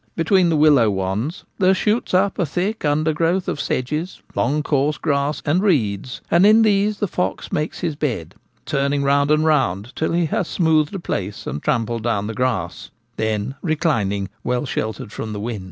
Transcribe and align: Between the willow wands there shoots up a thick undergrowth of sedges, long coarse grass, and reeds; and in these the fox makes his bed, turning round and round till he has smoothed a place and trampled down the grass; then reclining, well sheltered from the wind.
Between 0.15 0.49
the 0.49 0.57
willow 0.57 0.89
wands 0.89 1.43
there 1.59 1.75
shoots 1.75 2.11
up 2.15 2.39
a 2.39 2.45
thick 2.47 2.83
undergrowth 2.83 3.47
of 3.47 3.61
sedges, 3.61 4.19
long 4.33 4.63
coarse 4.63 4.97
grass, 4.97 5.43
and 5.45 5.61
reeds; 5.61 6.21
and 6.31 6.43
in 6.43 6.63
these 6.63 6.97
the 6.97 7.07
fox 7.07 7.51
makes 7.51 7.81
his 7.81 7.95
bed, 7.95 8.33
turning 8.65 9.03
round 9.03 9.29
and 9.29 9.45
round 9.45 9.95
till 9.95 10.13
he 10.13 10.25
has 10.25 10.47
smoothed 10.47 10.95
a 10.95 10.99
place 10.99 11.45
and 11.45 11.61
trampled 11.61 12.01
down 12.01 12.25
the 12.25 12.33
grass; 12.33 12.89
then 13.17 13.53
reclining, 13.61 14.27
well 14.43 14.65
sheltered 14.65 15.11
from 15.13 15.33
the 15.33 15.39
wind. 15.39 15.59